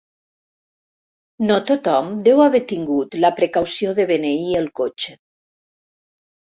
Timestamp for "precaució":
3.43-3.95